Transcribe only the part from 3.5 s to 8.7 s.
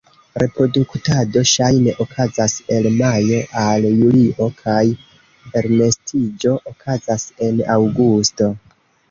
al julio, kaj elnestiĝo okazas en aŭgusto.